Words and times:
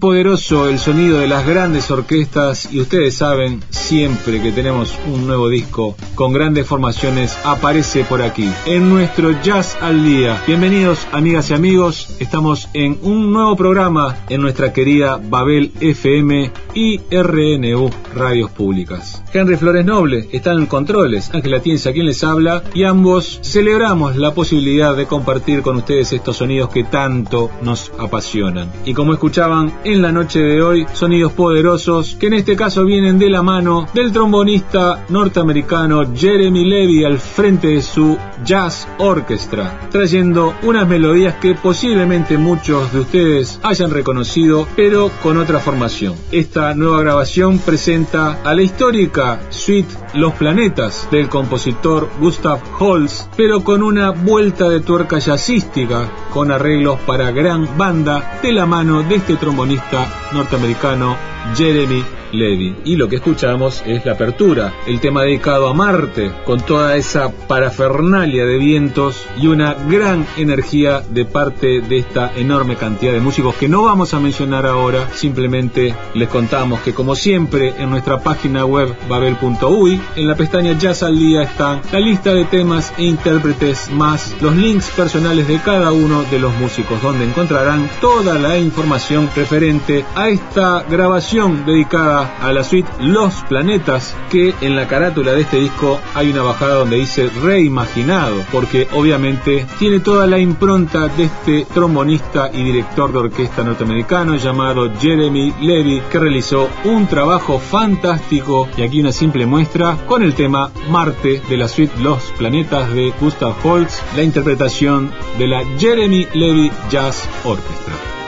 poderoso 0.00 0.68
el 0.68 0.78
sonido 0.78 1.18
de 1.18 1.28
las 1.28 1.46
grandes 1.46 1.90
orquestas 1.90 2.72
y 2.72 2.80
ustedes 2.80 3.14
saben, 3.14 3.62
siempre 3.90 4.40
que 4.40 4.52
tenemos 4.52 4.96
un 5.12 5.26
nuevo 5.26 5.48
disco 5.48 5.96
con 6.14 6.32
grandes 6.32 6.64
formaciones 6.64 7.36
aparece 7.44 8.04
por 8.04 8.22
aquí, 8.22 8.48
en 8.64 8.88
nuestro 8.88 9.32
Jazz 9.42 9.76
al 9.80 10.04
Día. 10.04 10.40
Bienvenidos 10.46 11.08
amigas 11.10 11.50
y 11.50 11.54
amigos, 11.54 12.14
estamos 12.20 12.68
en 12.72 13.00
un 13.02 13.32
nuevo 13.32 13.56
programa 13.56 14.16
en 14.28 14.42
nuestra 14.42 14.72
querida 14.72 15.20
Babel 15.20 15.72
FM 15.80 16.52
y 16.72 17.00
RNU 17.10 17.90
Radios 18.14 18.52
Públicas. 18.52 19.24
Henry 19.32 19.56
Flores 19.56 19.84
Noble 19.84 20.28
está 20.30 20.52
en 20.52 20.66
controles, 20.66 21.34
Ángela 21.34 21.58
Tienza 21.58 21.92
quien 21.92 22.06
les 22.06 22.22
habla 22.22 22.62
y 22.72 22.84
ambos 22.84 23.40
celebramos 23.42 24.14
la 24.14 24.34
posibilidad 24.34 24.96
de 24.96 25.06
compartir 25.06 25.62
con 25.62 25.78
ustedes 25.78 26.12
estos 26.12 26.36
sonidos 26.36 26.68
que 26.70 26.84
tanto 26.84 27.50
nos 27.62 27.90
apasionan. 27.98 28.70
Y 28.84 28.94
como 28.94 29.14
escuchaban 29.14 29.80
en 29.82 30.00
la 30.00 30.12
noche 30.12 30.38
de 30.38 30.62
hoy 30.62 30.86
sonidos 30.92 31.32
poderosos 31.32 32.14
que 32.14 32.28
en 32.28 32.34
este 32.34 32.54
caso 32.54 32.84
vienen 32.84 33.18
de 33.18 33.30
la 33.30 33.42
mano 33.42 33.79
del 33.94 34.12
trombonista 34.12 35.04
norteamericano 35.08 36.14
Jeremy 36.14 36.64
Levy 36.64 37.04
al 37.04 37.18
frente 37.18 37.68
de 37.68 37.82
su 37.82 38.16
Jazz 38.44 38.86
Orchestra, 38.98 39.88
trayendo 39.90 40.54
unas 40.62 40.86
melodías 40.86 41.36
que 41.36 41.54
posiblemente 41.54 42.38
muchos 42.38 42.92
de 42.92 43.00
ustedes 43.00 43.60
hayan 43.62 43.90
reconocido, 43.90 44.66
pero 44.76 45.10
con 45.22 45.38
otra 45.38 45.60
formación. 45.60 46.14
Esta 46.32 46.74
nueva 46.74 47.00
grabación 47.00 47.58
presenta 47.58 48.42
a 48.42 48.54
la 48.54 48.62
histórica 48.62 49.40
suite 49.50 49.94
Los 50.14 50.34
Planetas 50.34 51.08
del 51.10 51.28
compositor 51.28 52.08
Gustav 52.20 52.60
Holst, 52.78 53.32
pero 53.36 53.62
con 53.62 53.82
una 53.82 54.10
vuelta 54.10 54.68
de 54.68 54.80
tuerca 54.80 55.18
jazzística, 55.18 56.10
con 56.32 56.50
arreglos 56.50 56.98
para 57.00 57.30
gran 57.30 57.68
banda 57.76 58.38
de 58.42 58.52
la 58.52 58.66
mano 58.66 59.02
de 59.02 59.16
este 59.16 59.36
trombonista 59.36 60.30
norteamericano 60.32 61.16
Jeremy 61.56 62.19
Levy. 62.32 62.76
Y 62.84 62.96
lo 62.96 63.08
que 63.08 63.16
escuchamos 63.16 63.82
es 63.86 64.04
la 64.04 64.12
apertura, 64.12 64.72
el 64.86 65.00
tema 65.00 65.22
dedicado 65.22 65.68
a 65.68 65.74
Marte, 65.74 66.30
con 66.44 66.60
toda 66.60 66.96
esa 66.96 67.30
parafernalia 67.30 68.44
de 68.44 68.58
vientos 68.58 69.26
y 69.36 69.46
una 69.46 69.74
gran 69.74 70.26
energía 70.36 71.00
de 71.00 71.24
parte 71.24 71.80
de 71.80 71.98
esta 71.98 72.32
enorme 72.36 72.76
cantidad 72.76 73.12
de 73.12 73.20
músicos 73.20 73.54
que 73.54 73.68
no 73.68 73.82
vamos 73.82 74.14
a 74.14 74.20
mencionar 74.20 74.66
ahora, 74.66 75.08
simplemente 75.12 75.94
les 76.14 76.28
contamos 76.28 76.80
que 76.80 76.94
como 76.94 77.14
siempre 77.14 77.74
en 77.78 77.90
nuestra 77.90 78.20
página 78.20 78.64
web 78.64 78.94
babel.uy, 79.08 80.00
en 80.16 80.26
la 80.26 80.34
pestaña 80.34 80.72
Jazz 80.78 81.02
al 81.02 81.18
Día 81.18 81.42
están 81.42 81.80
la 81.92 82.00
lista 82.00 82.32
de 82.34 82.44
temas 82.44 82.92
e 82.98 83.04
intérpretes 83.04 83.90
más 83.90 84.34
los 84.40 84.54
links 84.54 84.90
personales 84.90 85.46
de 85.48 85.58
cada 85.60 85.92
uno 85.92 86.22
de 86.24 86.38
los 86.38 86.54
músicos, 86.56 87.02
donde 87.02 87.24
encontrarán 87.24 87.88
toda 88.00 88.38
la 88.38 88.58
información 88.58 89.28
referente 89.34 90.04
a 90.14 90.28
esta 90.28 90.84
grabación 90.88 91.64
dedicada 91.64 92.19
a 92.22 92.52
la 92.52 92.64
suite 92.64 92.88
Los 93.00 93.34
Planetas, 93.48 94.14
que 94.30 94.54
en 94.60 94.76
la 94.76 94.88
carátula 94.88 95.32
de 95.32 95.42
este 95.42 95.58
disco 95.58 96.00
hay 96.14 96.30
una 96.30 96.42
bajada 96.42 96.76
donde 96.76 96.96
dice 96.96 97.30
reimaginado, 97.42 98.44
porque 98.52 98.88
obviamente 98.92 99.66
tiene 99.78 100.00
toda 100.00 100.26
la 100.26 100.38
impronta 100.38 101.08
de 101.08 101.24
este 101.24 101.66
trombonista 101.72 102.50
y 102.52 102.62
director 102.62 103.12
de 103.12 103.18
orquesta 103.18 103.62
norteamericano 103.62 104.36
llamado 104.36 104.90
Jeremy 105.00 105.54
Levy, 105.60 106.02
que 106.10 106.18
realizó 106.18 106.68
un 106.84 107.06
trabajo 107.06 107.58
fantástico 107.58 108.68
y 108.76 108.82
aquí 108.82 109.00
una 109.00 109.12
simple 109.12 109.46
muestra 109.46 109.96
con 110.06 110.22
el 110.22 110.34
tema 110.34 110.70
Marte 110.88 111.42
de 111.48 111.56
la 111.56 111.68
suite 111.68 112.00
Los 112.00 112.22
Planetas 112.38 112.92
de 112.92 113.12
Gustav 113.20 113.54
Holst, 113.64 114.00
la 114.16 114.22
interpretación 114.22 115.10
de 115.38 115.46
la 115.46 115.62
Jeremy 115.78 116.26
Levy 116.34 116.70
Jazz 116.90 117.28
Orchestra. 117.44 118.19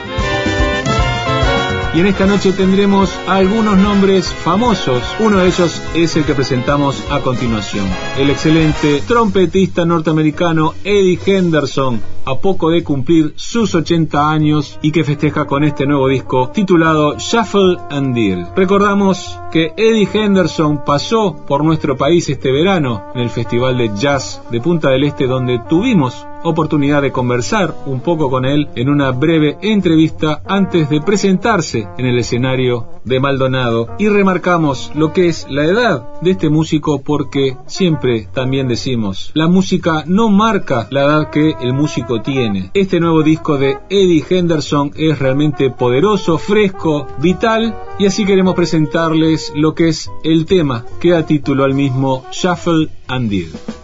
Y 1.95 1.99
en 1.99 2.07
esta 2.07 2.25
noche 2.25 2.53
tendremos 2.53 3.11
algunos 3.27 3.77
nombres 3.77 4.27
famosos. 4.27 5.03
Uno 5.19 5.37
de 5.37 5.47
ellos 5.47 5.79
es 5.93 6.15
el 6.15 6.25
que 6.25 6.33
presentamos 6.33 7.03
a 7.11 7.19
continuación. 7.19 7.85
El 8.17 8.31
excelente 8.31 9.03
trompetista 9.07 9.85
norteamericano 9.85 10.73
Eddie 10.83 11.19
Henderson, 11.23 12.01
a 12.25 12.35
poco 12.35 12.69
de 12.69 12.83
cumplir 12.83 13.33
sus 13.35 13.75
80 13.75 14.29
años 14.29 14.79
y 14.81 14.91
que 14.91 15.03
festeja 15.03 15.45
con 15.45 15.63
este 15.63 15.85
nuevo 15.85 16.07
disco 16.07 16.49
titulado 16.49 17.17
Shuffle 17.17 17.77
and 17.89 18.15
Deal. 18.15 18.49
Recordamos 18.55 19.39
que 19.51 19.73
Eddie 19.77 20.09
Henderson 20.11 20.83
pasó 20.85 21.45
por 21.47 21.63
nuestro 21.63 21.97
país 21.97 22.29
este 22.29 22.51
verano 22.51 23.03
en 23.13 23.21
el 23.21 23.29
Festival 23.29 23.77
de 23.77 23.91
Jazz 23.95 24.41
de 24.51 24.61
Punta 24.61 24.89
del 24.89 25.03
Este 25.03 25.27
donde 25.27 25.59
tuvimos 25.69 26.25
oportunidad 26.43 27.01
de 27.01 27.11
conversar 27.11 27.73
un 27.85 28.01
poco 28.01 28.29
con 28.29 28.45
él 28.45 28.69
en 28.75 28.89
una 28.89 29.11
breve 29.11 29.57
entrevista 29.61 30.41
antes 30.45 30.89
de 30.89 31.01
presentarse 31.01 31.87
en 31.97 32.05
el 32.05 32.19
escenario 32.19 33.01
de 33.05 33.19
Maldonado 33.19 33.87
y 33.97 34.09
remarcamos 34.09 34.91
lo 34.93 35.13
que 35.13 35.27
es 35.27 35.47
la 35.49 35.65
edad 35.65 36.21
de 36.21 36.31
este 36.31 36.49
músico 36.49 37.01
porque 37.01 37.57
siempre 37.65 38.27
también 38.33 38.67
decimos, 38.67 39.31
la 39.33 39.47
música 39.47 40.03
no 40.05 40.29
marca 40.29 40.87
la 40.89 41.05
edad 41.05 41.29
que 41.29 41.55
el 41.61 41.73
músico 41.73 42.12
tiene. 42.21 42.71
Este 42.73 42.99
nuevo 42.99 43.23
disco 43.23 43.57
de 43.57 43.77
Eddie 43.89 44.23
Henderson 44.29 44.91
es 44.95 45.19
realmente 45.19 45.69
poderoso, 45.69 46.37
fresco, 46.37 47.07
vital 47.19 47.75
y 47.99 48.05
así 48.05 48.25
queremos 48.25 48.55
presentarles 48.55 49.51
lo 49.55 49.73
que 49.73 49.89
es 49.89 50.09
el 50.23 50.45
tema 50.45 50.85
que 50.99 51.11
da 51.11 51.25
título 51.25 51.63
al 51.63 51.73
mismo 51.73 52.25
Shuffle 52.31 52.89
and 53.07 53.29
Deal. 53.29 53.82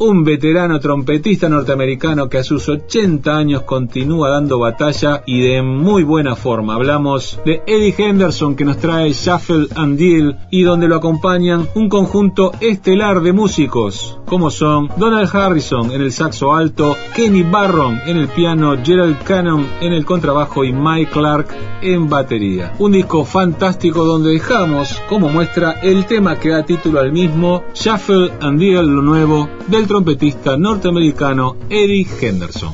Un 0.00 0.24
veterano 0.24 0.80
trompetista 0.80 1.46
norteamericano 1.50 2.30
que 2.30 2.38
a 2.38 2.42
sus 2.42 2.70
80 2.70 3.36
años 3.36 3.62
continúa 3.64 4.30
dando 4.30 4.58
batalla 4.58 5.22
y 5.26 5.42
de 5.42 5.60
muy 5.60 6.04
buena 6.04 6.36
forma. 6.36 6.74
Hablamos 6.74 7.38
de 7.44 7.62
Eddie 7.66 7.94
Henderson 7.98 8.56
que 8.56 8.64
nos 8.64 8.78
trae 8.78 9.12
Shuffle 9.12 9.68
and 9.76 9.98
Deal 9.98 10.38
y 10.50 10.62
donde 10.62 10.88
lo 10.88 10.96
acompañan 10.96 11.68
un 11.74 11.90
conjunto 11.90 12.52
estelar 12.60 13.20
de 13.20 13.34
músicos 13.34 14.18
como 14.30 14.48
son 14.50 14.88
Donald 14.96 15.28
Harrison 15.34 15.90
en 15.90 16.00
el 16.02 16.12
saxo 16.12 16.54
alto, 16.54 16.96
Kenny 17.16 17.42
Barron 17.42 17.98
en 18.06 18.16
el 18.16 18.28
piano, 18.28 18.76
Gerald 18.80 19.18
Cannon 19.24 19.66
en 19.80 19.92
el 19.92 20.04
contrabajo 20.04 20.64
y 20.64 20.72
Mike 20.72 21.10
Clark 21.10 21.48
en 21.82 22.08
batería. 22.08 22.72
Un 22.78 22.92
disco 22.92 23.24
fantástico 23.24 24.04
donde 24.04 24.30
dejamos 24.30 25.02
como 25.08 25.28
muestra 25.28 25.80
el 25.82 26.06
tema 26.06 26.38
que 26.38 26.50
da 26.50 26.62
título 26.62 27.00
al 27.00 27.10
mismo, 27.10 27.64
Shuffle 27.74 28.30
and 28.40 28.60
Deal, 28.60 28.86
lo 28.86 29.02
nuevo 29.02 29.48
del 29.66 29.88
trompetista 29.90 30.56
norteamericano 30.56 31.56
Eddie 31.68 32.06
Henderson. 32.20 32.72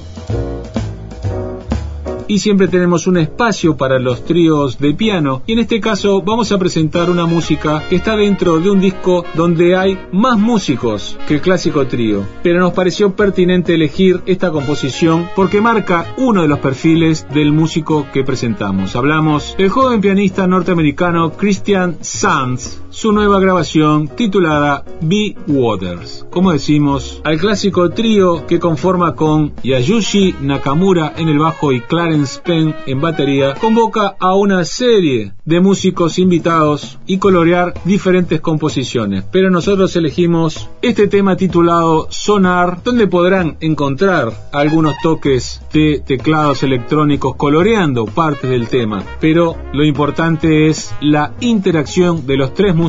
Y 2.29 2.41
siempre 2.41 2.69
tenemos 2.69 3.07
un 3.07 3.17
espacio 3.17 3.79
para 3.79 3.99
los 3.99 4.27
tríos 4.27 4.79
de 4.79 4.93
piano. 4.93 5.41
Y 5.47 5.55
en 5.55 5.61
este 5.61 5.81
caso 5.81 6.21
vamos 6.21 6.53
a 6.53 6.59
presentar 6.59 7.09
una 7.09 7.25
música 7.25 7.85
que 7.89 7.97
está 7.97 8.19
dentro 8.19 8.61
de 8.61 8.69
un 8.69 8.81
disco 8.81 9.25
donde 9.33 9.77
hay 9.77 9.99
más 10.13 10.39
músicos 10.39 11.17
que 11.27 11.37
el 11.37 11.41
clásico 11.41 11.87
trío, 11.87 12.27
pero 12.43 12.61
nos 12.61 12.75
pareció 12.75 13.17
pertinente 13.17 13.75
elegir 13.75 14.21
esta 14.27 14.51
composición 14.51 15.27
porque 15.35 15.63
marca 15.63 16.13
uno 16.19 16.43
de 16.43 16.49
los 16.49 16.59
perfiles 16.59 17.27
del 17.33 17.51
músico 17.51 18.09
que 18.13 18.25
presentamos. 18.25 18.95
Hablamos 18.95 19.55
del 19.57 19.71
joven 19.71 20.03
pianista 20.03 20.47
norteamericano 20.47 21.33
Christian 21.33 21.97
Sands, 22.03 22.83
su 22.97 23.13
nueva 23.13 23.39
grabación 23.41 24.09
titulada 24.09 24.83
Be 25.03 25.37
Waters. 25.49 26.25
Como 26.31 26.53
decimos, 26.53 27.21
al 27.25 27.39
clásico 27.39 27.91
trío 27.91 28.47
que 28.47 28.59
conforma 28.59 29.15
con 29.15 29.53
Yayushi 29.63 30.37
Nakamura 30.41 31.13
en 31.15 31.29
el 31.29 31.39
bajo 31.39 31.73
y 31.73 31.83
Clarence 31.83 32.41
Penn 32.43 32.75
en 32.87 33.03
batería, 33.03 33.53
convoca 33.61 34.17
a 34.19 34.35
una 34.35 34.65
serie 34.65 35.35
de 35.45 35.61
músicos 35.61 36.19
invitados 36.19 36.99
y 37.07 37.19
colorear 37.19 37.75
diferentes 37.85 38.41
composiciones. 38.41 39.25
Pero 39.31 39.51
nosotros 39.51 39.95
elegimos 39.95 40.71
este 40.81 41.07
tema 41.07 41.37
titulado 41.37 42.09
Sonar, 42.09 42.83
donde 42.83 43.07
podrán 43.09 43.59
encontrar 43.61 44.33
algunos 44.55 44.95
toques 45.03 45.61
de 45.71 46.03
teclados 46.05 46.63
electrónicos 46.63 47.37
coloreando 47.37 48.07
partes 48.07 48.49
del 48.49 48.69
tema. 48.69 49.05
Pero 49.21 49.55
lo 49.75 49.85
importante 49.85 50.69
es 50.69 50.95
la 51.03 51.35
interacción 51.41 52.27
de 52.27 52.39
los 52.39 52.55
tres 52.55 52.75
músicos 52.75 52.86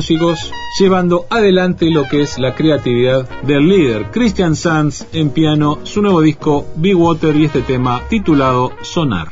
llevando 0.78 1.26
adelante 1.30 1.90
lo 1.90 2.04
que 2.08 2.22
es 2.22 2.38
la 2.38 2.54
creatividad 2.54 3.28
del 3.42 3.68
líder 3.68 4.10
Christian 4.10 4.56
Sanz 4.56 5.06
en 5.12 5.30
piano, 5.30 5.78
su 5.84 6.02
nuevo 6.02 6.20
disco 6.20 6.66
Big 6.76 6.96
Water 6.96 7.34
y 7.36 7.44
este 7.44 7.62
tema 7.62 8.02
titulado 8.08 8.72
Sonar. 8.82 9.28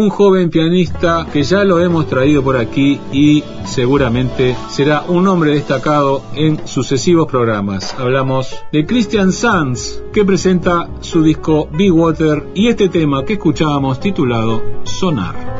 Un 0.00 0.08
joven 0.08 0.48
pianista 0.48 1.26
que 1.30 1.42
ya 1.42 1.62
lo 1.62 1.78
hemos 1.78 2.06
traído 2.06 2.42
por 2.42 2.56
aquí 2.56 2.98
y 3.12 3.44
seguramente 3.66 4.56
será 4.70 5.02
un 5.02 5.28
hombre 5.28 5.52
destacado 5.52 6.22
en 6.34 6.66
sucesivos 6.66 7.26
programas. 7.26 7.94
Hablamos 7.98 8.56
de 8.72 8.86
Christian 8.86 9.30
Sanz, 9.30 10.02
que 10.14 10.24
presenta 10.24 10.88
su 11.00 11.22
disco 11.22 11.68
Big 11.72 11.92
Water 11.92 12.46
y 12.54 12.68
este 12.68 12.88
tema 12.88 13.26
que 13.26 13.34
escuchábamos 13.34 14.00
titulado 14.00 14.62
Sonar. 14.84 15.59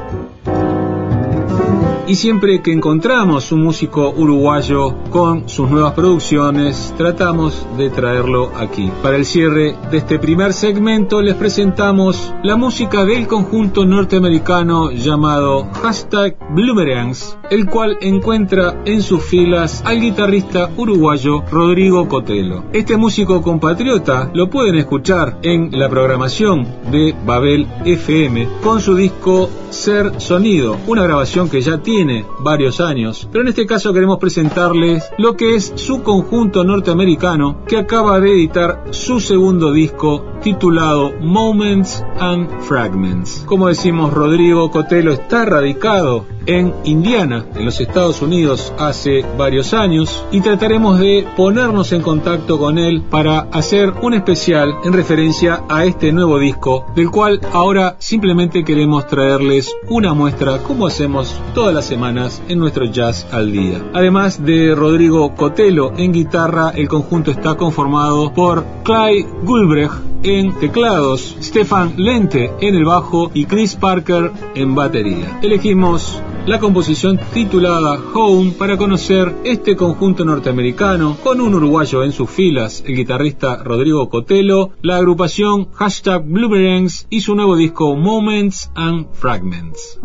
Y 2.11 2.17
siempre 2.17 2.61
que 2.61 2.73
encontramos 2.73 3.53
un 3.53 3.63
músico 3.63 4.11
uruguayo 4.11 4.97
con 5.11 5.49
sus 5.49 5.71
nuevas 5.71 5.93
producciones, 5.93 6.93
tratamos 6.99 7.65
de 7.79 7.89
traerlo 7.89 8.51
aquí. 8.57 8.91
Para 9.01 9.17
el 9.17 9.25
cierre 9.25 9.77
de 9.93 9.99
este 9.99 10.19
primer 10.19 10.53
segmento 10.53 11.23
les 11.23 11.37
presentamos 11.37 12.35
la 12.43 12.57
música 12.57 13.05
del 13.05 13.29
conjunto 13.29 13.85
norteamericano 13.85 14.91
llamado 14.91 15.69
Hashtag 15.83 16.37
Bloomerangs, 16.51 17.39
el 17.49 17.67
cual 17.67 17.97
encuentra 18.01 18.83
en 18.87 19.03
sus 19.03 19.23
filas 19.23 19.81
al 19.87 20.01
guitarrista 20.01 20.69
uruguayo 20.77 21.45
Rodrigo 21.49 22.09
Cotelo. 22.09 22.65
Este 22.73 22.97
músico 22.97 23.41
compatriota 23.41 24.33
lo 24.35 24.51
pueden 24.51 24.75
escuchar 24.75 25.39
en 25.43 25.71
la 25.79 25.89
programación 25.89 26.67
de 26.91 27.15
Babel 27.25 27.69
FM 27.85 28.49
con 28.65 28.81
su 28.81 28.97
disco 28.97 29.49
Ser 29.71 30.21
Sonido, 30.21 30.77
una 30.89 31.05
grabación 31.05 31.49
que 31.49 31.61
ya 31.61 31.79
tiene 31.79 32.00
tiene 32.01 32.25
varios 32.39 32.81
años, 32.81 33.29
pero 33.31 33.43
en 33.43 33.49
este 33.49 33.67
caso 33.67 33.93
queremos 33.93 34.17
presentarles 34.17 35.05
lo 35.19 35.37
que 35.37 35.55
es 35.55 35.71
su 35.75 36.03
conjunto 36.03 36.65
norteamericano 36.65 37.63
que 37.67 37.77
acaba 37.77 38.19
de 38.21 38.33
editar 38.33 38.85
su 38.91 39.21
segundo 39.21 39.71
disco 39.71 40.25
titulado 40.43 41.13
Moments 41.21 42.03
and 42.19 42.49
Fragments. 42.63 43.45
Como 43.45 43.69
decimos, 43.69 44.15
Rodrigo 44.15 44.71
Cotelo 44.71 45.13
está 45.13 45.45
radicado 45.45 46.25
en 46.47 46.75
Indiana, 46.85 47.45
en 47.55 47.65
los 47.65 47.81
Estados 47.81 48.23
Unidos, 48.23 48.73
hace 48.79 49.25
varios 49.37 49.75
años 49.75 50.25
y 50.33 50.41
trataremos 50.41 50.99
de 50.99 51.27
ponernos 51.37 51.93
en 51.93 52.03
contacto 52.03 52.59
con 52.59 52.79
él 52.79 53.03
para 53.03 53.41
hacer 53.53 53.93
un 54.03 54.15
especial 54.15 54.75
en 54.85 54.93
referencia 54.93 55.65
a 55.69 55.85
este 55.85 56.13
nuevo 56.13 56.39
disco, 56.39 56.87
del 56.95 57.11
cual 57.11 57.41
ahora 57.53 57.97
simplemente 57.99 58.65
queremos 58.65 59.07
traerles 59.07 59.75
una 59.89 60.15
muestra 60.15 60.59
como 60.59 60.87
hacemos 60.87 61.39
todas 61.55 61.75
las 61.75 61.80
semanas 61.85 62.43
en 62.49 62.59
nuestro 62.59 62.85
Jazz 62.87 63.27
al 63.33 63.53
Día. 63.53 63.83
Además 63.93 64.45
de 64.45 64.75
Rodrigo 64.75 65.35
Cotelo 65.35 65.93
en 65.97 66.13
guitarra, 66.13 66.71
el 66.71 66.89
conjunto 66.89 67.31
está 67.31 67.57
conformado 67.57 68.33
por 68.33 68.65
Clyde 68.85 69.29
Gulbrecht 69.45 70.11
en 70.23 70.53
teclados, 70.59 71.37
Stefan 71.41 71.95
Lente 71.97 72.51
en 72.61 72.75
el 72.75 72.85
bajo 72.85 73.31
y 73.33 73.47
Chris 73.47 73.77
Parker 73.77 74.33
en 74.55 74.75
batería. 74.75 75.39
Elegimos 75.43 76.21
la 76.47 76.59
composición 76.59 77.19
titulada 77.33 77.99
Home 78.15 78.53
para 78.53 78.77
conocer 78.77 79.35
este 79.45 79.77
conjunto 79.77 80.25
norteamericano 80.25 81.17
con 81.23 81.41
un 81.41 81.55
uruguayo 81.55 82.03
en 82.03 82.13
sus 82.13 82.31
filas, 82.31 82.83
el 82.87 82.97
guitarrista 82.97 83.63
Rodrigo 83.63 84.09
Cotelo, 84.09 84.71
la 84.83 84.97
agrupación 84.97 85.71
hashtag 85.73 86.25
Blueberries 86.25 87.07
y 87.11 87.21
su 87.21 87.35
nuevo 87.35 87.57
disco 87.57 87.95
Moments 87.95 88.71
and 88.75 89.07
Fragments. 89.13 90.01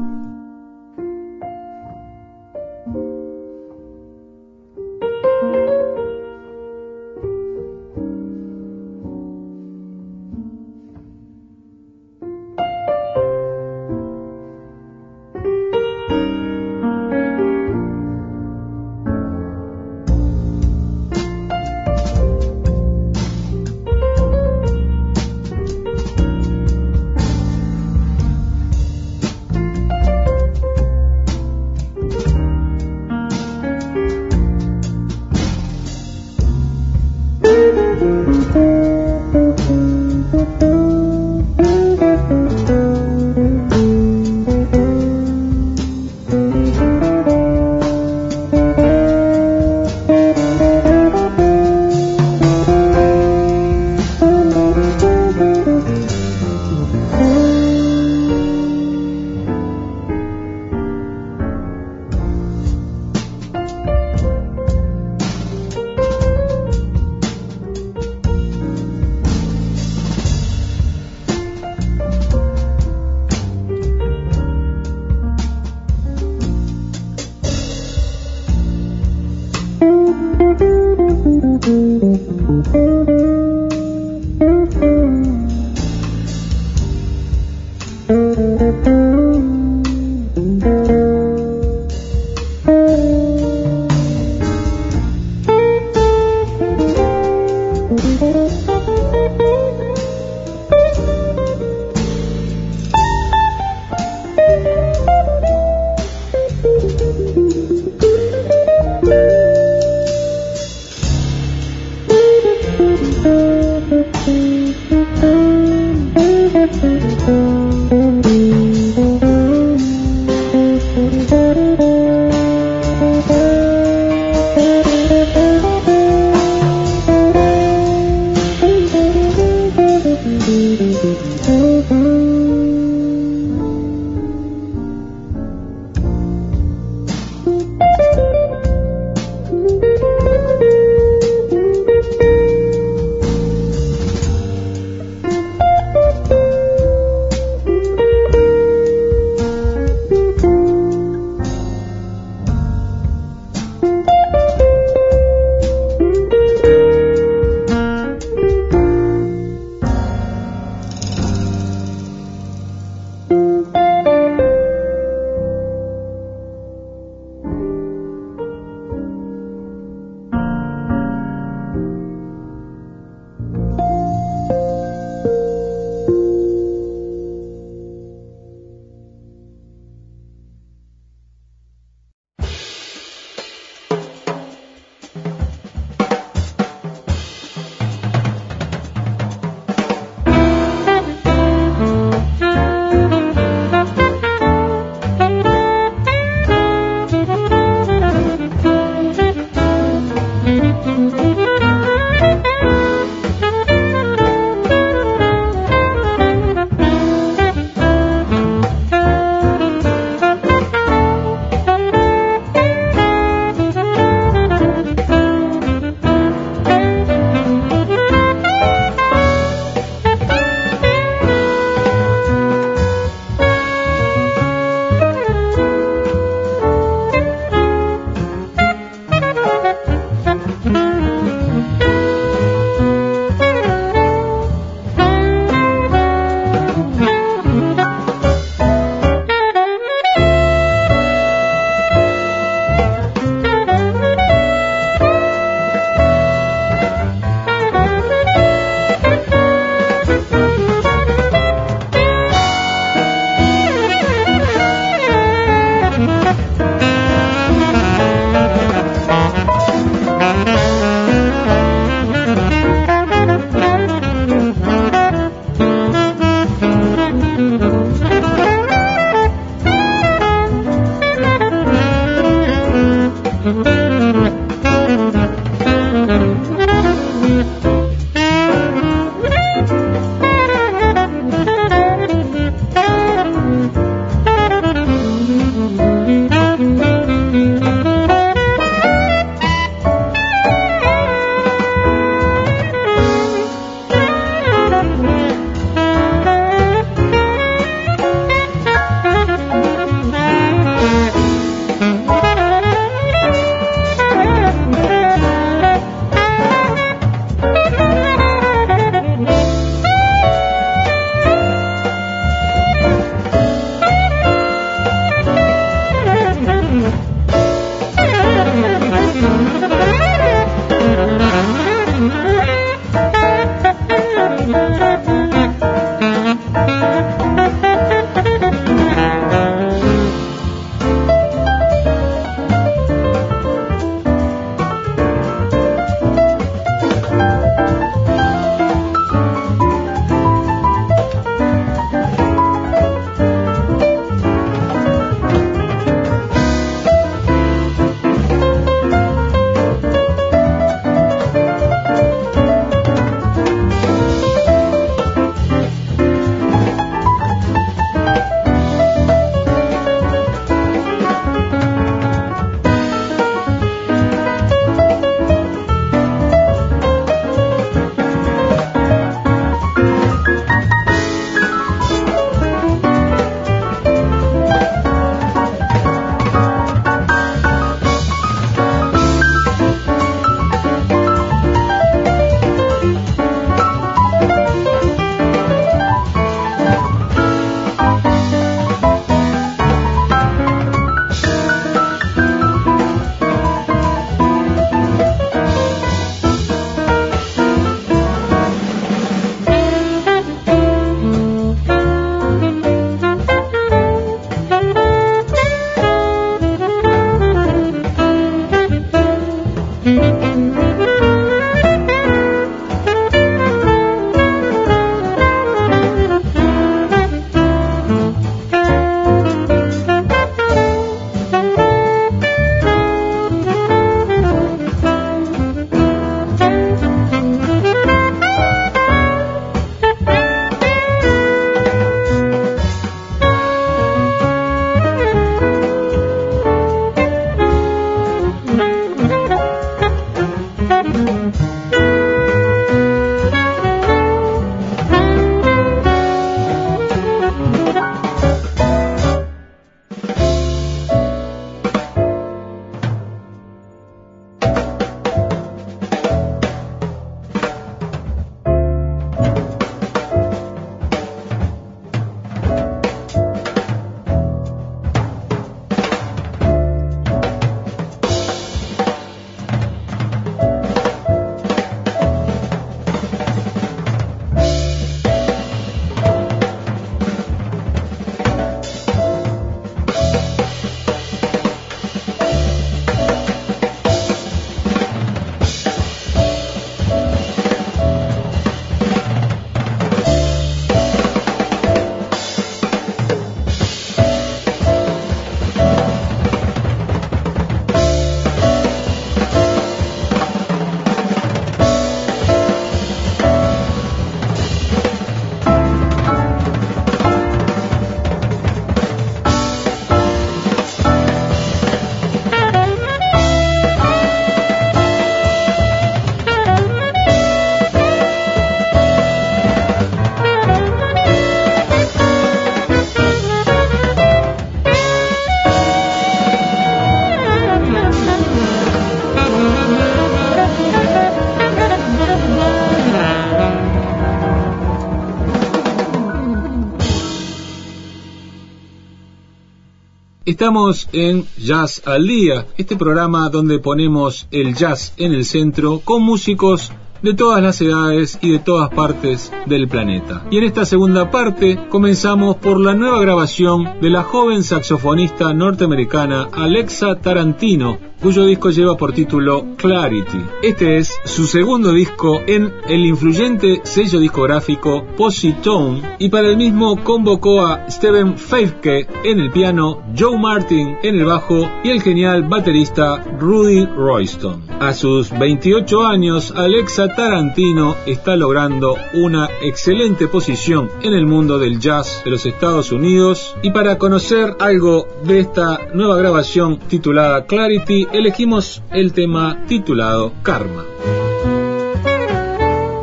Estamos 540.35 540.89
en 540.91 541.25
Jazz 541.37 541.81
al 541.85 542.05
Día, 542.05 542.45
este 542.57 542.75
programa 542.75 543.29
donde 543.29 543.59
ponemos 543.59 544.27
el 544.31 544.53
jazz 544.53 544.91
en 544.97 545.13
el 545.13 545.23
centro 545.23 545.79
con 545.79 546.03
músicos 546.03 546.73
de 547.01 547.13
todas 547.13 547.41
las 547.41 547.61
edades 547.61 548.19
y 548.21 548.33
de 548.33 548.39
todas 548.39 548.69
partes 548.69 549.31
del 549.45 549.67
planeta. 549.67 550.23
Y 550.31 550.37
en 550.37 550.43
esta 550.43 550.65
segunda 550.65 551.11
parte 551.11 551.59
comenzamos 551.69 552.37
por 552.37 552.59
la 552.59 552.73
nueva 552.73 552.99
grabación 553.01 553.79
de 553.81 553.89
la 553.89 554.03
joven 554.03 554.43
saxofonista 554.43 555.33
norteamericana 555.33 556.29
Alexa 556.31 556.95
Tarantino, 556.95 557.77
cuyo 558.01 558.25
disco 558.25 558.49
lleva 558.49 558.77
por 558.77 558.93
título 558.93 559.55
Clarity. 559.57 560.19
Este 560.43 560.77
es 560.77 560.93
su 561.05 561.25
segundo 561.25 561.71
disco 561.71 562.21
en 562.27 562.53
el 562.67 562.85
influyente 562.85 563.61
sello 563.63 563.99
discográfico 563.99 564.85
Positone 564.97 565.95
y 565.99 566.09
para 566.09 566.27
el 566.27 566.37
mismo 566.37 566.83
convocó 566.83 567.45
a 567.45 567.69
Steven 567.69 568.17
Feifke 568.17 568.87
en 569.03 569.19
el 569.19 569.31
piano, 569.31 569.81
Joe 569.97 570.17
Martin 570.17 570.77
en 570.83 570.95
el 570.99 571.05
bajo 571.05 571.49
y 571.63 571.69
el 571.69 571.81
genial 571.81 572.23
baterista 572.23 573.03
Rudy 573.19 573.65
Royston. 573.65 574.43
A 574.59 574.73
sus 574.73 575.11
28 575.11 575.85
años, 575.85 576.33
Alexa 576.35 576.95
Tarantino 576.95 577.75
está 577.85 578.15
logrando 578.15 578.75
una 578.93 579.29
excelente 579.41 580.07
posición 580.07 580.69
en 580.81 580.93
el 580.93 581.05
mundo 581.05 581.39
del 581.39 581.59
jazz 581.59 582.01
de 582.03 582.11
los 582.11 582.25
Estados 582.25 582.71
Unidos 582.71 583.35
y 583.41 583.51
para 583.51 583.77
conocer 583.77 584.35
algo 584.39 584.87
de 585.03 585.19
esta 585.19 585.67
nueva 585.73 585.97
grabación 585.97 586.59
titulada 586.59 587.25
Clarity, 587.25 587.87
elegimos 587.91 588.61
el 588.71 588.93
tema 588.93 589.45
titulado 589.47 590.13
Karma. 590.23 590.65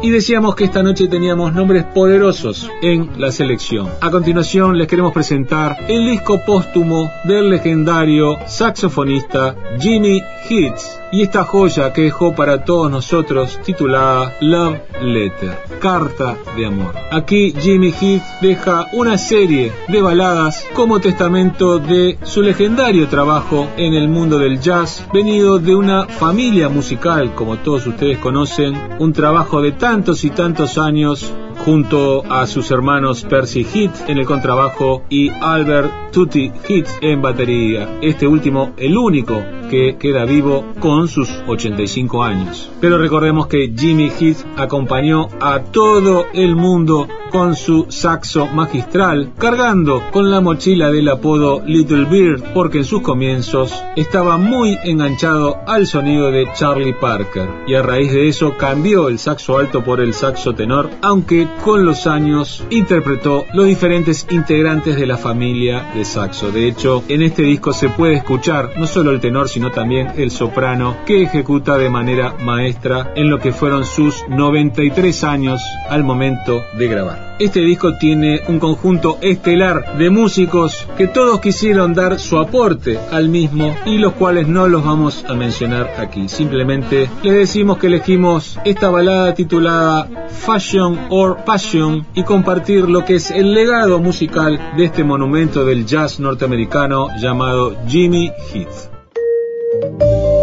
Y 0.02 0.10
decíamos 0.10 0.56
que 0.56 0.64
esta 0.64 0.82
noche 0.82 1.06
teníamos 1.06 1.54
nombres 1.54 1.84
poderosos 1.84 2.68
en 2.82 3.10
la 3.18 3.30
selección. 3.30 3.88
A 4.00 4.10
continuación 4.10 4.76
les 4.76 4.88
queremos 4.88 5.12
presentar 5.12 5.76
el 5.88 6.10
disco 6.10 6.40
póstumo 6.44 7.08
del 7.24 7.50
legendario 7.50 8.36
saxofonista 8.48 9.54
Jimmy 9.78 10.20
Hits 10.48 11.01
y 11.12 11.22
esta 11.22 11.44
joya 11.44 11.92
que 11.92 12.02
dejó 12.02 12.34
para 12.34 12.64
todos 12.64 12.90
nosotros 12.90 13.60
titulada 13.62 14.34
Love 14.40 14.80
Letter, 15.02 15.58
Carta 15.78 16.36
de 16.56 16.66
Amor. 16.66 16.94
Aquí 17.10 17.54
Jimmy 17.60 17.92
Heath 17.92 18.22
deja 18.40 18.86
una 18.92 19.18
serie 19.18 19.72
de 19.88 20.00
baladas 20.00 20.66
como 20.74 21.00
testamento 21.00 21.78
de 21.78 22.18
su 22.22 22.40
legendario 22.40 23.08
trabajo 23.08 23.68
en 23.76 23.92
el 23.92 24.08
mundo 24.08 24.38
del 24.38 24.58
jazz, 24.60 25.06
venido 25.12 25.58
de 25.58 25.74
una 25.74 26.06
familia 26.06 26.70
musical, 26.70 27.34
como 27.34 27.58
todos 27.58 27.86
ustedes 27.86 28.18
conocen, 28.18 28.96
un 28.98 29.12
trabajo 29.12 29.60
de 29.60 29.72
tantos 29.72 30.24
y 30.24 30.30
tantos 30.30 30.78
años 30.78 31.32
junto 31.64 32.24
a 32.30 32.46
sus 32.46 32.70
hermanos 32.70 33.24
Percy 33.28 33.64
Heath 33.64 34.08
en 34.08 34.18
el 34.18 34.26
contrabajo 34.26 35.04
y 35.08 35.30
Albert 35.30 36.12
Tutti 36.12 36.50
Heath 36.68 36.88
en 37.00 37.22
batería. 37.22 37.98
Este 38.02 38.26
último, 38.26 38.72
el 38.76 38.96
único 38.96 39.42
que 39.70 39.96
queda 39.98 40.24
vivo 40.24 40.66
con 40.80 41.08
sus 41.08 41.30
85 41.46 42.22
años. 42.22 42.70
Pero 42.80 42.98
recordemos 42.98 43.46
que 43.46 43.72
Jimmy 43.74 44.10
Heath 44.10 44.44
acompañó 44.56 45.28
a 45.40 45.62
todo 45.62 46.26
el 46.34 46.56
mundo 46.56 47.08
con 47.32 47.56
su 47.56 47.86
saxo 47.88 48.46
magistral, 48.48 49.32
cargando 49.38 50.02
con 50.12 50.30
la 50.30 50.42
mochila 50.42 50.90
del 50.90 51.08
apodo 51.08 51.62
Little 51.64 52.04
Bird, 52.04 52.52
porque 52.52 52.78
en 52.78 52.84
sus 52.84 53.00
comienzos 53.00 53.72
estaba 53.96 54.36
muy 54.36 54.78
enganchado 54.84 55.56
al 55.66 55.86
sonido 55.86 56.30
de 56.30 56.46
Charlie 56.52 56.92
Parker, 56.92 57.48
y 57.66 57.74
a 57.74 57.80
raíz 57.80 58.12
de 58.12 58.28
eso 58.28 58.58
cambió 58.58 59.08
el 59.08 59.18
saxo 59.18 59.56
alto 59.56 59.82
por 59.82 60.00
el 60.00 60.12
saxo 60.12 60.54
tenor, 60.54 60.90
aunque 61.00 61.48
con 61.64 61.84
los 61.84 62.06
años 62.06 62.64
interpretó 62.70 63.46
los 63.52 63.66
diferentes 63.66 64.26
integrantes 64.30 64.96
de 64.96 65.06
la 65.06 65.16
familia 65.16 65.92
de 65.94 66.04
saxo. 66.04 66.50
De 66.50 66.66
hecho, 66.66 67.04
en 67.08 67.22
este 67.22 67.42
disco 67.42 67.72
se 67.72 67.88
puede 67.88 68.14
escuchar 68.14 68.72
no 68.76 68.86
solo 68.86 69.10
el 69.10 69.20
tenor, 69.20 69.48
sino 69.48 69.70
también 69.70 70.12
el 70.16 70.30
soprano, 70.30 70.96
que 71.06 71.22
ejecuta 71.22 71.78
de 71.78 71.90
manera 71.90 72.34
maestra 72.40 73.12
en 73.14 73.30
lo 73.30 73.38
que 73.38 73.52
fueron 73.52 73.84
sus 73.84 74.24
93 74.28 75.24
años 75.24 75.60
al 75.88 76.04
momento 76.04 76.64
de 76.76 76.88
grabar. 76.88 77.31
Este 77.42 77.58
disco 77.58 77.94
tiene 77.94 78.40
un 78.46 78.60
conjunto 78.60 79.18
estelar 79.20 79.98
de 79.98 80.10
músicos 80.10 80.86
que 80.96 81.08
todos 81.08 81.40
quisieron 81.40 81.92
dar 81.92 82.20
su 82.20 82.38
aporte 82.38 83.00
al 83.10 83.28
mismo 83.28 83.76
y 83.84 83.98
los 83.98 84.12
cuales 84.12 84.46
no 84.46 84.68
los 84.68 84.84
vamos 84.84 85.24
a 85.28 85.34
mencionar 85.34 85.92
aquí. 85.98 86.28
Simplemente 86.28 87.10
les 87.24 87.34
decimos 87.34 87.78
que 87.78 87.88
elegimos 87.88 88.60
esta 88.64 88.90
balada 88.90 89.34
titulada 89.34 90.28
Fashion 90.28 90.96
or 91.10 91.38
Passion 91.44 92.06
y 92.14 92.22
compartir 92.22 92.88
lo 92.88 93.04
que 93.04 93.16
es 93.16 93.32
el 93.32 93.54
legado 93.54 93.98
musical 93.98 94.74
de 94.76 94.84
este 94.84 95.02
monumento 95.02 95.64
del 95.64 95.84
jazz 95.84 96.20
norteamericano 96.20 97.08
llamado 97.20 97.74
Jimmy 97.88 98.30
Heath. 98.54 100.41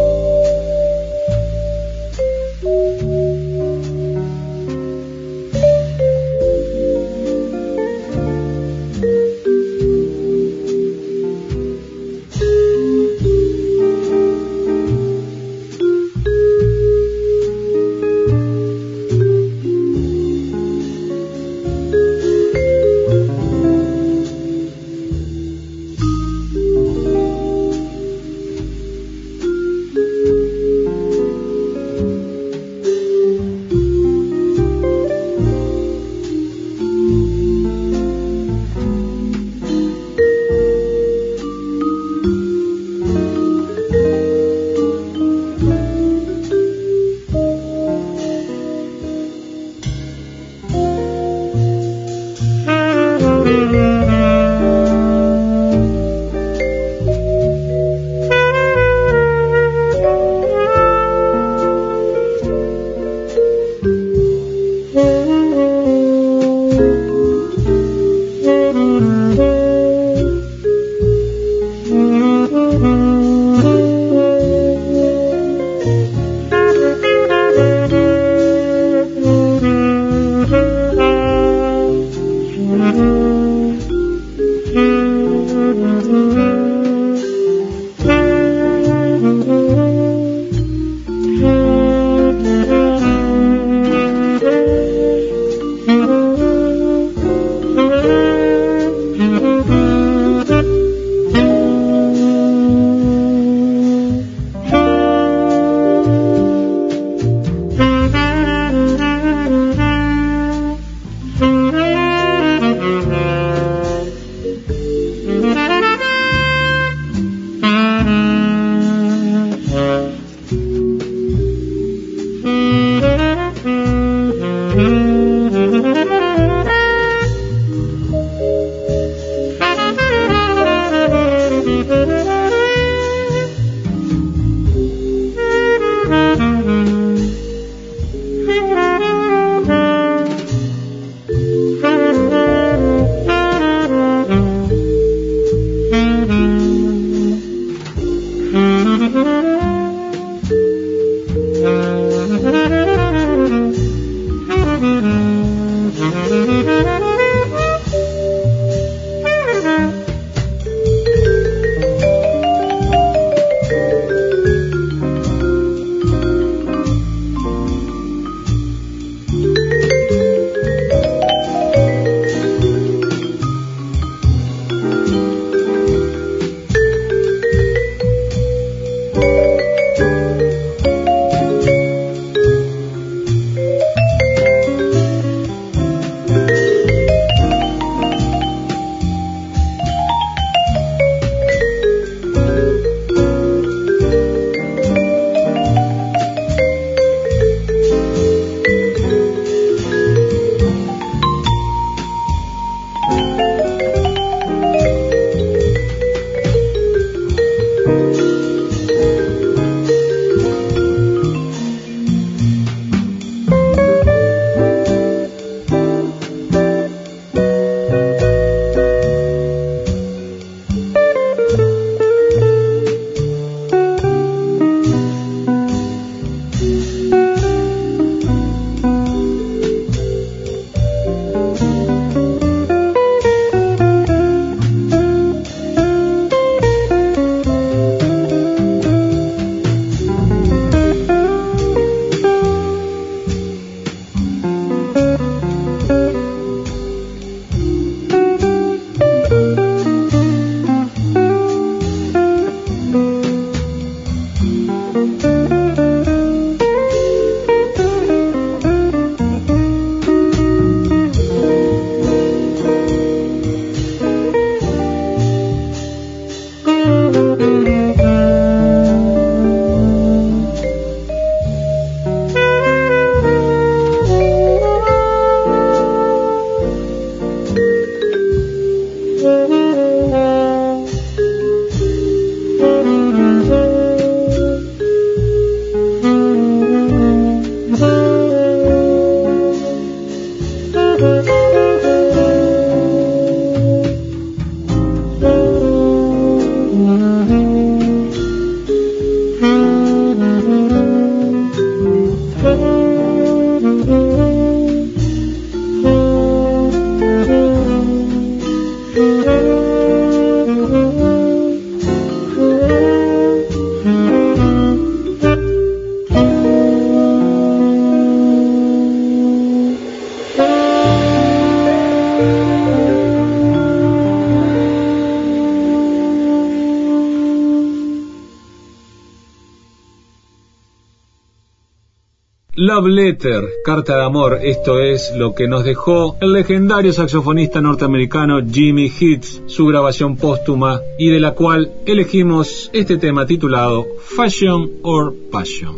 Love 332.80 332.92
Letter, 332.92 333.44
Carta 333.66 333.98
de 333.98 334.04
Amor, 334.04 334.40
esto 334.42 334.80
es 334.80 335.12
lo 335.14 335.36
que 335.36 335.50
nos 335.50 335.66
dejó 335.66 336.16
el 336.22 336.32
legendario 336.32 336.94
saxofonista 336.94 337.60
norteamericano 337.60 338.40
Jimmy 338.50 338.90
Hitz, 338.90 339.42
su 339.48 339.66
grabación 339.66 340.16
póstuma 340.16 340.80
y 340.98 341.10
de 341.10 341.20
la 341.20 341.32
cual 341.32 341.74
elegimos 341.86 342.70
este 342.72 342.98
tema 342.98 343.26
titulado 343.26 343.86
Fashion 344.16 344.72
or 344.84 345.14
Passion. 345.30 345.76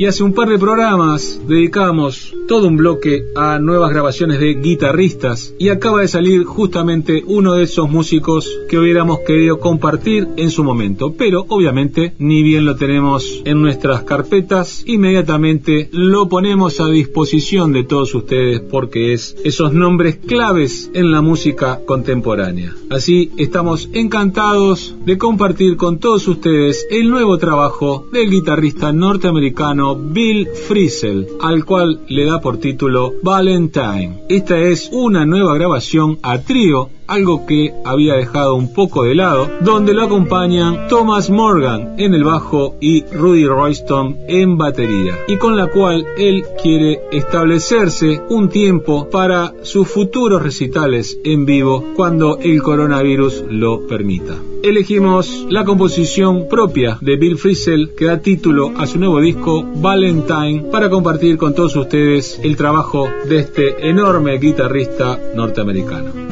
Y 0.00 0.06
hace 0.06 0.24
un 0.24 0.34
par 0.34 0.48
de 0.48 0.58
programas 0.58 1.40
dedicamos 1.46 2.34
todo 2.46 2.68
un 2.68 2.76
bloque 2.76 3.24
a 3.34 3.58
nuevas 3.58 3.90
grabaciones 3.90 4.40
de 4.40 4.54
guitarristas 4.54 5.54
y 5.58 5.68
acaba 5.68 6.00
de 6.00 6.08
salir 6.08 6.44
justamente 6.44 7.22
uno 7.26 7.54
de 7.54 7.64
esos 7.64 7.90
músicos 7.90 8.48
que 8.68 8.78
hubiéramos 8.78 9.20
querido 9.20 9.58
compartir 9.58 10.28
en 10.36 10.50
su 10.50 10.62
momento, 10.62 11.14
pero 11.16 11.44
obviamente 11.48 12.14
ni 12.18 12.42
bien 12.42 12.64
lo 12.64 12.76
tenemos 12.76 13.42
en 13.44 13.60
nuestras 13.60 14.02
carpetas, 14.02 14.84
inmediatamente 14.86 15.88
lo 15.92 16.28
ponemos 16.28 16.80
a 16.80 16.88
disposición 16.88 17.72
de 17.72 17.84
todos 17.84 18.14
ustedes 18.14 18.60
porque 18.60 19.12
es 19.12 19.36
esos 19.44 19.72
nombres 19.72 20.16
claves 20.16 20.90
en 20.94 21.10
la 21.10 21.20
música 21.20 21.80
contemporánea. 21.86 22.74
Así 22.90 23.32
estamos 23.36 23.88
encantados 23.92 24.94
de 25.04 25.18
compartir 25.18 25.76
con 25.76 25.98
todos 25.98 26.28
ustedes 26.28 26.86
el 26.90 27.10
nuevo 27.10 27.38
trabajo 27.38 28.06
del 28.12 28.30
guitarrista 28.30 28.92
norteamericano 28.92 29.96
Bill 29.96 30.48
Frisell, 30.68 31.26
al 31.40 31.64
cual 31.64 32.00
le 32.08 32.24
da 32.24 32.35
por 32.40 32.58
título 32.58 33.14
Valentine. 33.22 34.24
Esta 34.28 34.58
es 34.58 34.90
una 34.92 35.24
nueva 35.24 35.54
grabación 35.54 36.18
a 36.22 36.38
trío 36.38 36.90
algo 37.06 37.46
que 37.46 37.72
había 37.84 38.14
dejado 38.14 38.54
un 38.54 38.72
poco 38.72 39.04
de 39.04 39.14
lado, 39.14 39.48
donde 39.60 39.94
lo 39.94 40.02
acompañan 40.02 40.88
Thomas 40.88 41.30
Morgan 41.30 41.94
en 41.98 42.14
el 42.14 42.24
bajo 42.24 42.76
y 42.80 43.04
Rudy 43.06 43.46
Royston 43.46 44.18
en 44.28 44.56
batería, 44.56 45.14
y 45.28 45.36
con 45.36 45.56
la 45.56 45.68
cual 45.68 46.06
él 46.18 46.44
quiere 46.62 47.00
establecerse 47.12 48.22
un 48.28 48.48
tiempo 48.48 49.08
para 49.10 49.54
sus 49.62 49.88
futuros 49.88 50.42
recitales 50.42 51.18
en 51.24 51.44
vivo 51.44 51.84
cuando 51.94 52.38
el 52.38 52.62
coronavirus 52.62 53.44
lo 53.48 53.86
permita. 53.86 54.34
Elegimos 54.62 55.46
la 55.48 55.64
composición 55.64 56.48
propia 56.48 56.98
de 57.00 57.16
Bill 57.16 57.38
Frisell 57.38 57.94
que 57.96 58.06
da 58.06 58.20
título 58.20 58.72
a 58.76 58.86
su 58.86 58.98
nuevo 58.98 59.20
disco 59.20 59.64
Valentine 59.76 60.64
para 60.72 60.90
compartir 60.90 61.36
con 61.36 61.54
todos 61.54 61.76
ustedes 61.76 62.40
el 62.42 62.56
trabajo 62.56 63.08
de 63.28 63.38
este 63.38 63.88
enorme 63.88 64.38
guitarrista 64.38 65.20
norteamericano. 65.36 66.25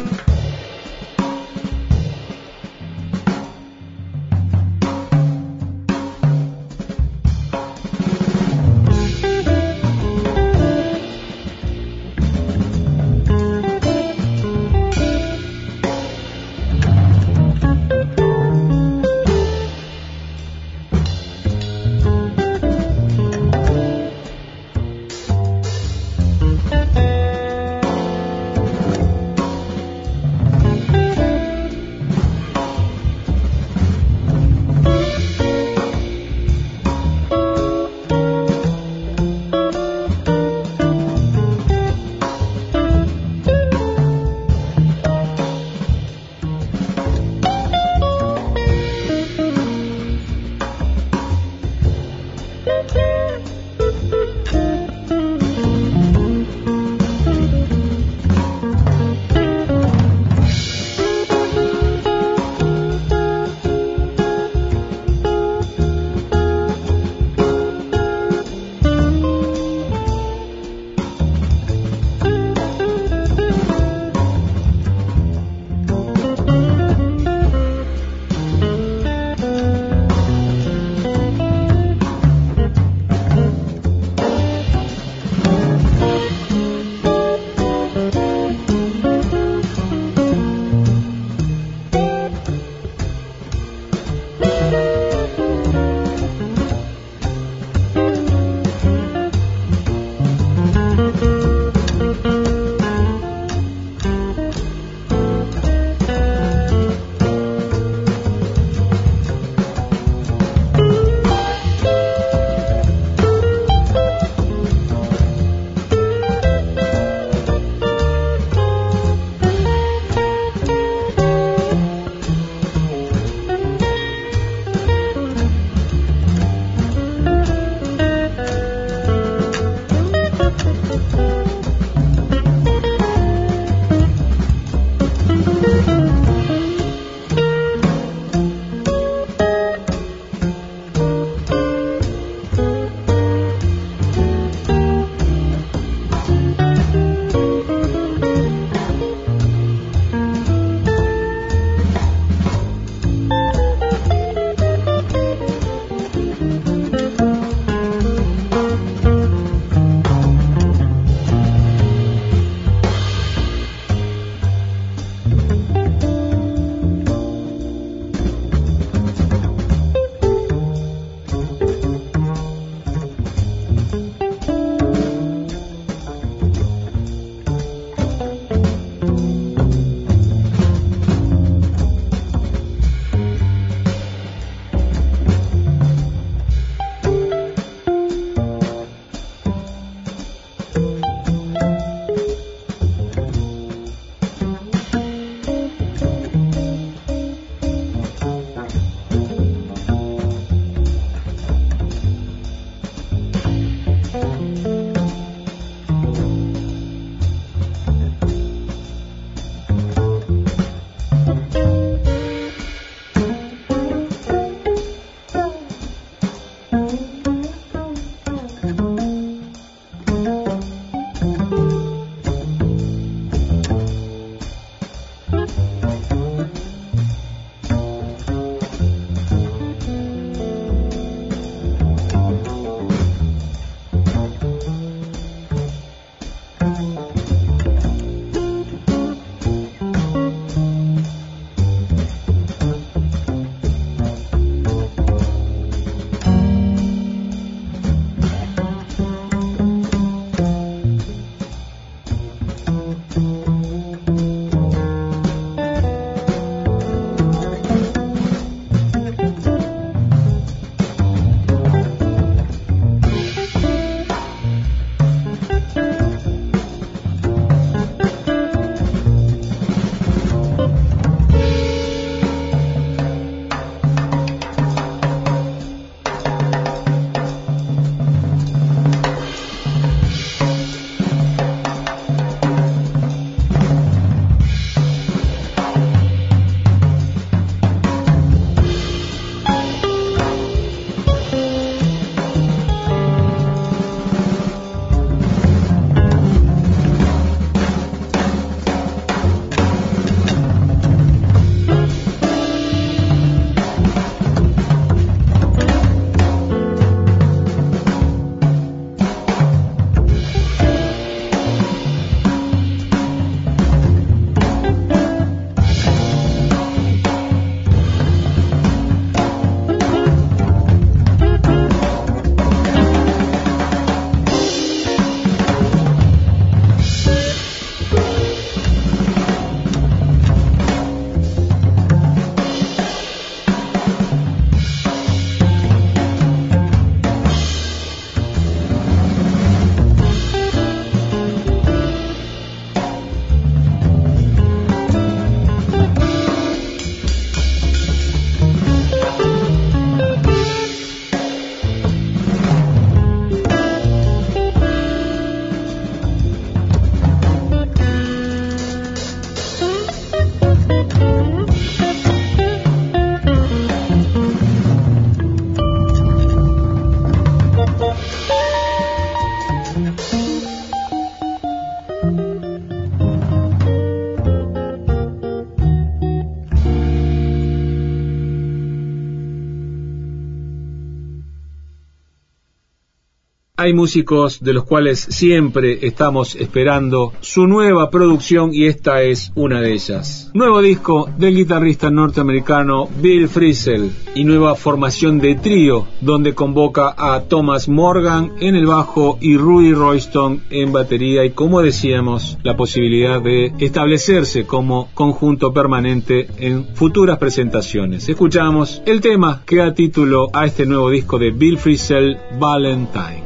Hay 383.64 383.72
músicos 383.72 384.40
de 384.40 384.52
los 384.52 384.64
cuales 384.64 385.00
siempre 385.00 385.86
estamos 385.86 386.36
esperando 386.36 387.14
su 387.20 387.46
nueva 387.46 387.88
producción 387.88 388.52
y 388.52 388.66
esta 388.66 389.00
es 389.00 389.32
una 389.34 389.62
de 389.62 389.72
ellas. 389.72 390.30
Nuevo 390.34 390.60
disco 390.60 391.08
del 391.16 391.34
guitarrista 391.34 391.90
norteamericano 391.90 392.90
Bill 393.00 393.26
Frisell 393.26 393.90
y 394.14 394.24
nueva 394.24 394.54
formación 394.54 395.18
de 395.18 395.36
trío 395.36 395.86
donde 396.02 396.34
convoca 396.34 396.94
a 396.94 397.22
Thomas 397.22 397.66
Morgan 397.66 398.32
en 398.38 398.54
el 398.54 398.66
bajo 398.66 399.16
y 399.22 399.38
Rudy 399.38 399.72
Royston 399.72 400.42
en 400.50 400.70
batería 400.70 401.24
y 401.24 401.30
como 401.30 401.62
decíamos 401.62 402.36
la 402.42 402.58
posibilidad 402.58 403.22
de 403.22 403.54
establecerse 403.58 404.44
como 404.44 404.90
conjunto 404.92 405.54
permanente 405.54 406.28
en 406.36 406.66
futuras 406.74 407.16
presentaciones. 407.16 408.10
Escuchamos 408.10 408.82
el 408.84 409.00
tema 409.00 409.40
que 409.46 409.56
da 409.56 409.72
título 409.72 410.28
a 410.34 410.44
este 410.44 410.66
nuevo 410.66 410.90
disco 410.90 411.18
de 411.18 411.30
Bill 411.30 411.56
Frisell, 411.56 412.18
Valentine 412.38 413.23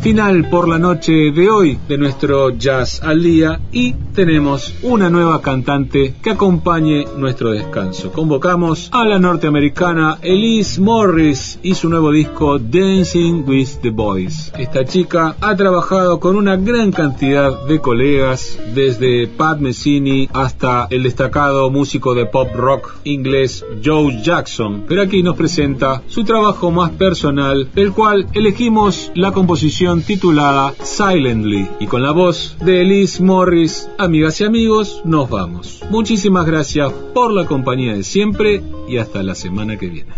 final 0.00 0.48
por 0.48 0.66
la 0.66 0.78
noche 0.78 1.30
de 1.30 1.50
hoy 1.50 1.78
de 1.86 1.98
nuestro 1.98 2.50
Jazz 2.50 3.02
al 3.02 3.22
Día 3.22 3.60
y 3.70 3.94
tenemos 4.20 4.74
una 4.82 5.08
nueva 5.08 5.40
cantante 5.40 6.14
que 6.22 6.32
acompañe 6.32 7.06
nuestro 7.16 7.52
descanso. 7.52 8.12
Convocamos 8.12 8.90
a 8.92 9.06
la 9.06 9.18
norteamericana 9.18 10.18
Elise 10.20 10.78
Morris 10.78 11.58
y 11.62 11.72
su 11.72 11.88
nuevo 11.88 12.12
disco 12.12 12.58
Dancing 12.58 13.44
with 13.46 13.80
the 13.80 13.88
Boys. 13.88 14.52
Esta 14.58 14.84
chica 14.84 15.36
ha 15.40 15.56
trabajado 15.56 16.20
con 16.20 16.36
una 16.36 16.56
gran 16.56 16.92
cantidad 16.92 17.64
de 17.66 17.80
colegas, 17.80 18.58
desde 18.74 19.26
Pat 19.26 19.58
Messini 19.58 20.28
hasta 20.34 20.86
el 20.90 21.04
destacado 21.04 21.70
músico 21.70 22.14
de 22.14 22.26
pop 22.26 22.50
rock 22.54 22.96
inglés 23.04 23.64
Joe 23.82 24.20
Jackson, 24.22 24.84
pero 24.86 25.00
aquí 25.00 25.22
nos 25.22 25.36
presenta 25.36 26.02
su 26.08 26.24
trabajo 26.24 26.70
más 26.70 26.90
personal, 26.90 27.70
del 27.74 27.92
cual 27.92 28.26
elegimos 28.34 29.12
la 29.14 29.32
composición 29.32 30.02
titulada 30.02 30.74
Silently 30.82 31.70
y 31.80 31.86
con 31.86 32.02
la 32.02 32.12
voz 32.12 32.58
de 32.60 32.82
Elise 32.82 33.22
Morris, 33.22 33.88
amigas 34.10 34.40
y 34.40 34.44
amigos, 34.44 35.02
nos 35.04 35.30
vamos. 35.30 35.84
Muchísimas 35.88 36.44
gracias 36.44 36.92
por 37.14 37.32
la 37.32 37.46
compañía 37.46 37.94
de 37.94 38.02
siempre 38.02 38.60
y 38.88 38.98
hasta 38.98 39.22
la 39.22 39.36
semana 39.36 39.76
que 39.76 39.88
viene. 39.88 40.10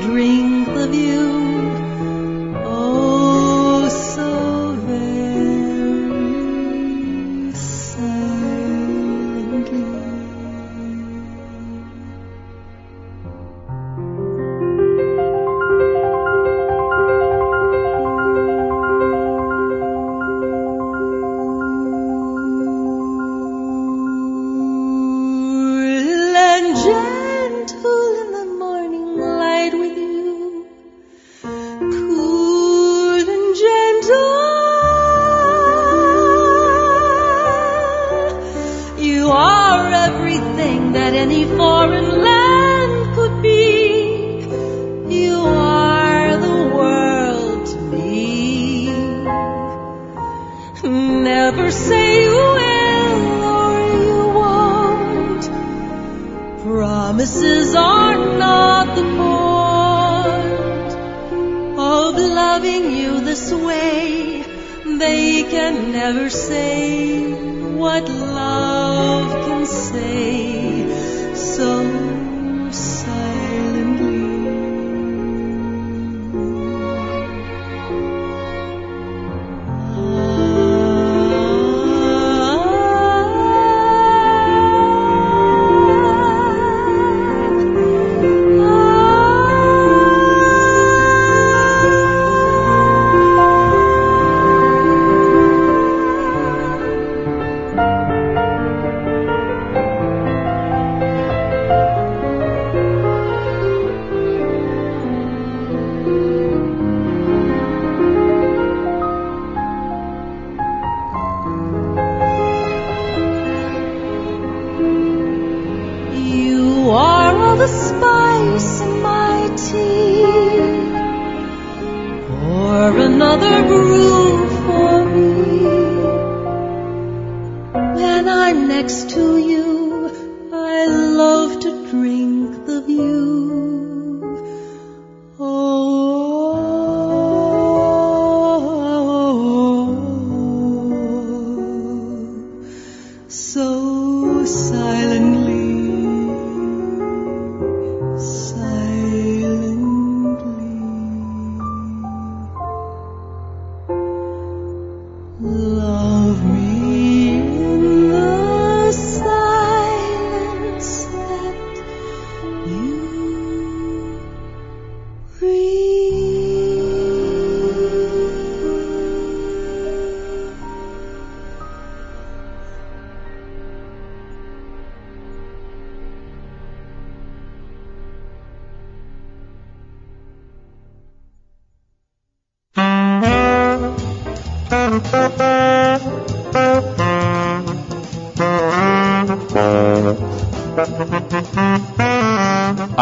drink 0.00 0.66
the 0.74 0.86
view. 0.88 1.28
Oh, 2.64 3.88
so 3.88 4.29